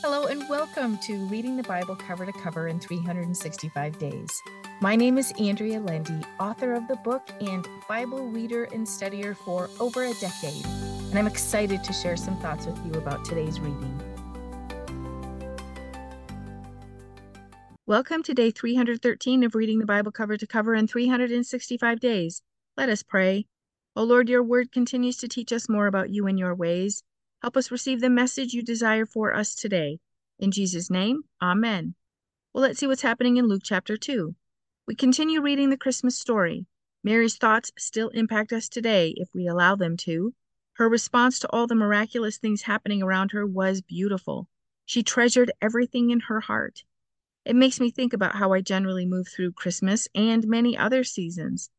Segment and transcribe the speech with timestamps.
[0.00, 4.42] Hello, and welcome to Reading the Bible Cover to Cover in 365 Days.
[4.80, 9.68] My name is Andrea Lendy, author of the book and Bible reader and studier for
[9.80, 14.00] over a decade, and I'm excited to share some thoughts with you about today's reading.
[17.84, 22.40] Welcome to day 313 of Reading the Bible Cover to Cover in 365 Days.
[22.76, 23.46] Let us pray.
[23.96, 27.02] O Lord, your word continues to teach us more about you and your ways.
[27.40, 30.00] Help us receive the message you desire for us today.
[30.40, 31.94] In Jesus' name, Amen.
[32.52, 34.34] Well, let's see what's happening in Luke chapter 2.
[34.88, 36.66] We continue reading the Christmas story.
[37.04, 40.34] Mary's thoughts still impact us today if we allow them to.
[40.72, 44.48] Her response to all the miraculous things happening around her was beautiful.
[44.84, 46.82] She treasured everything in her heart.
[47.44, 51.70] It makes me think about how I generally move through Christmas and many other seasons.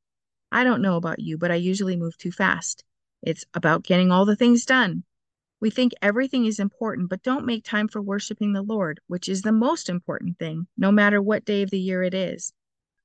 [0.53, 2.85] I don't know about you, but I usually move too fast.
[3.21, 5.03] It's about getting all the things done.
[5.62, 9.41] We think everything is important, but don't make time for worshiping the Lord, which is
[9.41, 12.54] the most important thing, no matter what day of the year it is.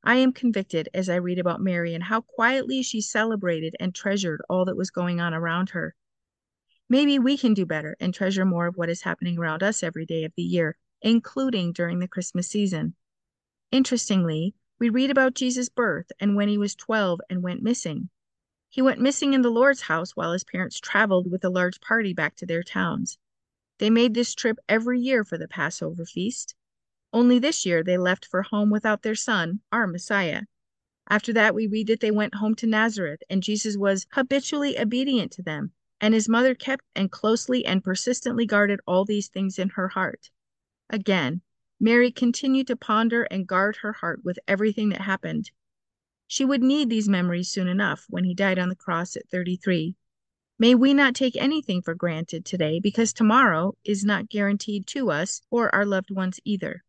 [0.04, 4.42] I am convicted as I read about Mary and how quietly she celebrated and treasured
[4.48, 5.96] all that was going on around her.
[6.88, 10.06] Maybe we can do better and treasure more of what is happening around us every
[10.06, 12.94] day of the year, including during the Christmas season.
[13.72, 18.10] Interestingly, we read about Jesus' birth and when he was 12 and went missing.
[18.74, 22.12] He went missing in the Lord's house while his parents traveled with a large party
[22.12, 23.18] back to their towns.
[23.78, 26.56] They made this trip every year for the Passover feast.
[27.12, 30.46] Only this year they left for home without their son, our Messiah.
[31.08, 35.30] After that, we read that they went home to Nazareth, and Jesus was habitually obedient
[35.34, 39.68] to them, and his mother kept and closely and persistently guarded all these things in
[39.68, 40.32] her heart.
[40.90, 41.42] Again,
[41.78, 45.52] Mary continued to ponder and guard her heart with everything that happened.
[46.34, 49.94] She would need these memories soon enough when he died on the cross at 33.
[50.58, 55.42] May we not take anything for granted today because tomorrow is not guaranteed to us
[55.48, 56.82] or our loved ones either.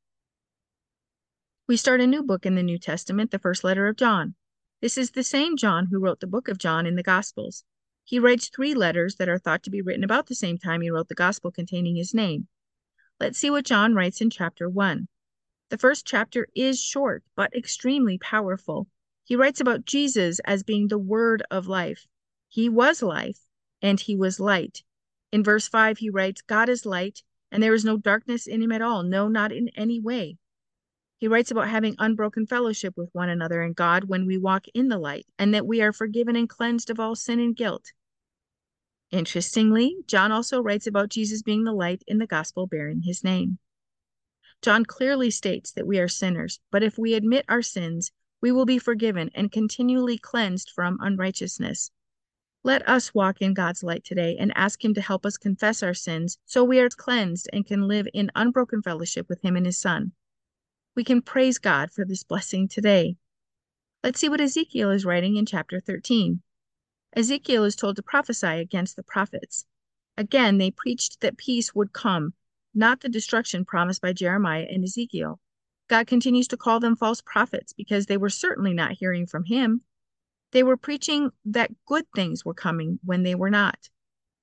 [1.68, 4.34] We start a new book in the New Testament, the first letter of John.
[4.82, 7.64] This is the same John who wrote the book of John in the Gospels.
[8.04, 10.90] He writes three letters that are thought to be written about the same time he
[10.90, 12.48] wrote the Gospel containing his name.
[13.20, 15.08] Let's see what John writes in chapter 1.
[15.70, 18.88] The first chapter is short, but extremely powerful.
[19.26, 22.06] He writes about Jesus as being the word of life.
[22.48, 23.40] He was life,
[23.82, 24.84] and he was light.
[25.32, 28.72] In verse 5, he writes, God is light, and there is no darkness in him
[28.72, 30.38] at all, no, not in any way.
[31.18, 34.90] He writes about having unbroken fellowship with one another and God when we walk in
[34.90, 37.94] the light, and that we are forgiven and cleansed of all sin and guilt.
[39.10, 43.58] Interestingly, John also writes about Jesus being the light in the gospel bearing his name.
[44.62, 48.12] John clearly states that we are sinners, but if we admit our sins,
[48.46, 51.90] we will be forgiven and continually cleansed from unrighteousness.
[52.64, 55.96] Let us walk in God's light today and ask Him to help us confess our
[55.96, 59.80] sins so we are cleansed and can live in unbroken fellowship with Him and His
[59.80, 60.12] Son.
[60.96, 63.16] We can praise God for this blessing today.
[64.04, 66.44] Let's see what Ezekiel is writing in chapter 13.
[67.14, 69.66] Ezekiel is told to prophesy against the prophets.
[70.18, 72.36] Again, they preached that peace would come,
[72.76, 75.40] not the destruction promised by Jeremiah and Ezekiel.
[75.88, 79.82] God continues to call them false prophets because they were certainly not hearing from Him.
[80.52, 83.90] They were preaching that good things were coming when they were not.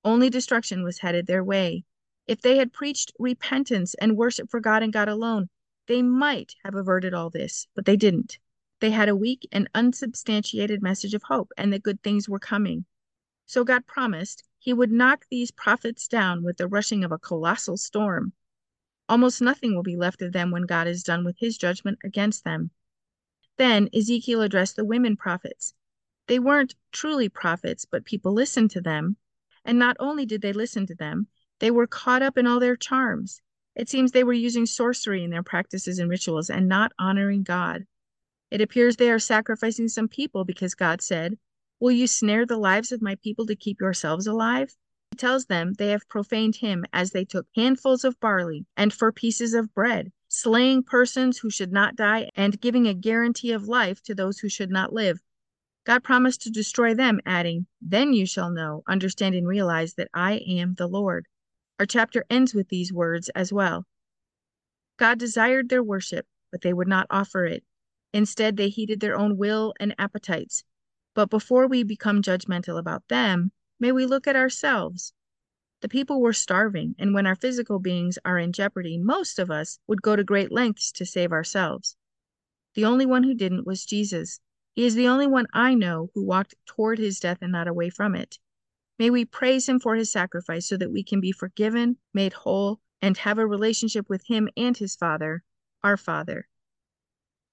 [0.05, 1.85] Only destruction was headed their way.
[2.27, 5.49] If they had preached repentance and worship for God and God alone,
[5.89, 8.39] they might have averted all this, but they didn't.
[8.81, 12.85] They had a weak and unsubstantiated message of hope and that good things were coming.
[13.47, 17.77] So God promised He would knock these prophets down with the rushing of a colossal
[17.77, 18.33] storm.
[19.13, 22.45] Almost nothing will be left of them when God is done with his judgment against
[22.45, 22.71] them.
[23.59, 25.75] Then Ezekiel addressed the women prophets.
[26.29, 29.19] They weren't truly prophets, but people listened to them.
[29.67, 31.27] And not only did they listen to them,
[31.59, 33.43] they were caught up in all their charms.
[33.77, 37.85] It seems they were using sorcery in their practices and rituals and not honoring God.
[38.51, 41.37] It appears they are sacrificing some people because God said,
[41.79, 44.75] Will you snare the lives of my people to keep yourselves alive?
[45.19, 49.55] Tells them they have profaned him as they took handfuls of barley and four pieces
[49.55, 54.15] of bread, slaying persons who should not die and giving a guarantee of life to
[54.15, 55.21] those who should not live.
[55.85, 60.35] God promised to destroy them, adding, Then you shall know, understand, and realize that I
[60.47, 61.27] am the Lord.
[61.79, 63.85] Our chapter ends with these words as well.
[64.97, 67.65] God desired their worship, but they would not offer it.
[68.13, 70.65] Instead, they heeded their own will and appetites.
[71.15, 73.53] But before we become judgmental about them,
[73.83, 75.13] May we look at ourselves.
[75.81, 79.81] The people were starving, and when our physical beings are in jeopardy, most of us
[79.89, 81.97] would go to great lengths to save ourselves.
[82.75, 84.39] The only one who didn't was Jesus.
[84.77, 87.91] He is the only one I know who walked toward his death and not away
[87.91, 88.39] from it.
[89.01, 92.81] May we praise him for his sacrifice so that we can be forgiven, made whole,
[93.01, 95.43] and have a relationship with Him and His Father,
[95.83, 96.47] our Father.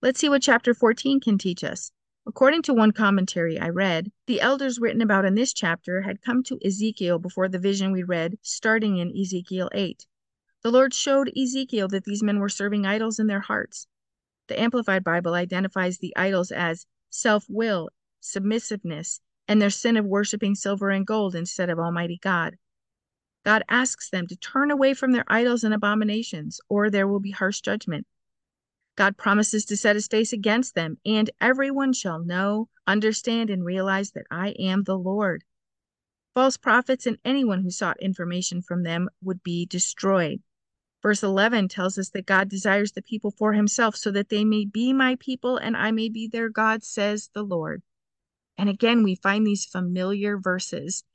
[0.04, 1.92] Let's see what chapter 14 can teach us.
[2.30, 6.44] According to one commentary I read, the elders written about in this chapter had come
[6.44, 10.06] to Ezekiel before the vision we read, starting in Ezekiel 8.
[10.62, 13.88] The Lord showed Ezekiel that these men were serving idols in their hearts.
[14.46, 17.90] The Amplified Bible identifies the idols as self will,
[18.20, 22.60] submissiveness, and their sin of worshiping silver and gold instead of Almighty God.
[23.44, 27.32] God asks them to turn away from their idols and abominations, or there will be
[27.32, 28.06] harsh judgment.
[29.00, 34.12] God promises to set his face against them, and everyone shall know, understand, and realize
[34.12, 35.46] that I am the Lord.
[36.36, 40.42] False prophets and anyone who sought information from them would be destroyed.
[41.01, 44.66] Verse 11 tells us that God desires the people for himself so that they may
[44.66, 47.84] be my people and I may be their God, says the Lord.
[48.57, 51.06] And again, we find these familiar verses,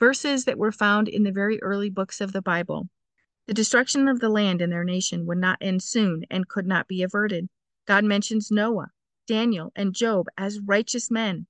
[0.00, 2.88] verses that were found in the very early books of the Bible.
[3.46, 6.88] The destruction of the land and their nation would not end soon and could not
[6.88, 7.48] be averted.
[7.86, 8.90] God mentions Noah,
[9.28, 11.46] Daniel, and Job as righteous men.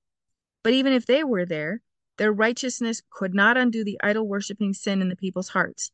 [0.63, 1.81] But even if they were there,
[2.17, 5.91] their righteousness could not undo the idol worshiping sin in the people's hearts.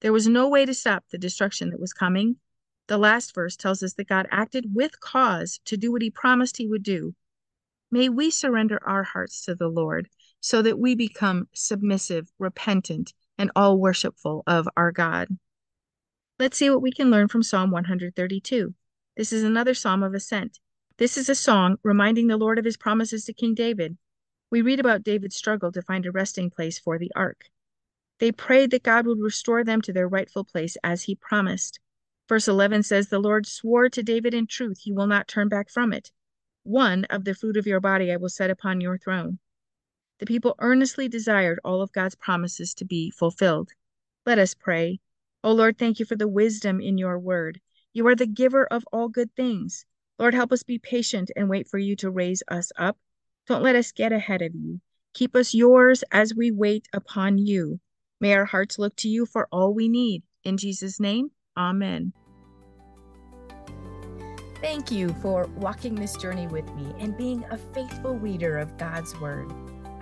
[0.00, 2.36] There was no way to stop the destruction that was coming.
[2.86, 6.58] The last verse tells us that God acted with cause to do what he promised
[6.58, 7.14] he would do.
[7.90, 10.10] May we surrender our hearts to the Lord
[10.40, 15.28] so that we become submissive, repentant, and all worshipful of our God.
[16.38, 18.74] Let's see what we can learn from Psalm 132.
[19.16, 20.60] This is another psalm of ascent.
[20.98, 23.96] This is a song reminding the Lord of his promises to King David.
[24.50, 27.46] We read about David's struggle to find a resting place for the ark.
[28.18, 31.80] They prayed that God would restore them to their rightful place as he promised.
[32.28, 35.70] Verse 11 says, The Lord swore to David in truth, he will not turn back
[35.70, 36.12] from it.
[36.64, 39.38] One of the fruit of your body I will set upon your throne.
[40.18, 43.70] The people earnestly desired all of God's promises to be fulfilled.
[44.26, 45.00] Let us pray.
[45.46, 47.60] O Lord, thank you for the wisdom in your word.
[47.92, 49.86] You are the giver of all good things.
[50.18, 52.98] Lord, help us be patient and wait for you to raise us up.
[53.46, 54.80] Don't let us get ahead of you.
[55.14, 57.78] Keep us yours as we wait upon you.
[58.20, 60.24] May our hearts look to you for all we need.
[60.42, 62.12] In Jesus' name, amen.
[64.60, 69.16] Thank you for walking this journey with me and being a faithful reader of God's
[69.20, 69.52] Word.